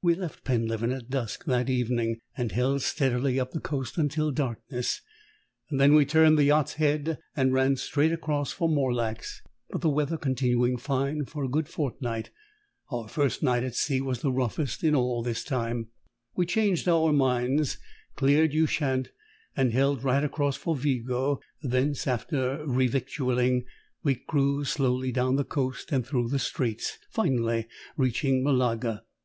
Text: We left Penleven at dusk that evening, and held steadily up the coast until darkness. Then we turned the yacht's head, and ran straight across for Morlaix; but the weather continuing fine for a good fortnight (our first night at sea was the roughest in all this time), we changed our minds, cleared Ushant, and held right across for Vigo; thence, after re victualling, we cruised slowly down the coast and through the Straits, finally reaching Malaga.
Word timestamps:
We 0.00 0.14
left 0.14 0.44
Penleven 0.44 0.92
at 0.96 1.10
dusk 1.10 1.44
that 1.46 1.68
evening, 1.68 2.20
and 2.36 2.52
held 2.52 2.82
steadily 2.82 3.40
up 3.40 3.50
the 3.50 3.58
coast 3.58 3.98
until 3.98 4.30
darkness. 4.30 5.00
Then 5.72 5.94
we 5.96 6.06
turned 6.06 6.38
the 6.38 6.44
yacht's 6.44 6.74
head, 6.74 7.18
and 7.34 7.52
ran 7.52 7.74
straight 7.74 8.12
across 8.12 8.52
for 8.52 8.68
Morlaix; 8.68 9.42
but 9.70 9.80
the 9.80 9.90
weather 9.90 10.16
continuing 10.18 10.76
fine 10.76 11.24
for 11.24 11.42
a 11.42 11.48
good 11.48 11.66
fortnight 11.66 12.30
(our 12.92 13.08
first 13.08 13.42
night 13.42 13.64
at 13.64 13.74
sea 13.74 14.00
was 14.00 14.20
the 14.22 14.30
roughest 14.30 14.84
in 14.84 14.94
all 14.94 15.20
this 15.24 15.42
time), 15.42 15.88
we 16.36 16.46
changed 16.46 16.86
our 16.86 17.12
minds, 17.12 17.76
cleared 18.14 18.54
Ushant, 18.54 19.08
and 19.56 19.72
held 19.72 20.04
right 20.04 20.22
across 20.22 20.54
for 20.56 20.76
Vigo; 20.76 21.40
thence, 21.60 22.06
after 22.06 22.64
re 22.64 22.86
victualling, 22.86 23.64
we 24.04 24.14
cruised 24.14 24.70
slowly 24.74 25.10
down 25.10 25.34
the 25.34 25.42
coast 25.42 25.90
and 25.90 26.06
through 26.06 26.28
the 26.28 26.38
Straits, 26.38 26.98
finally 27.10 27.66
reaching 27.96 28.44
Malaga. 28.44 29.02